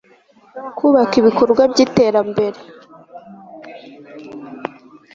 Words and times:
kubaka 0.77 1.13
ibikorwa 1.21 1.61
by 1.71 1.77
iterambere 1.85 2.59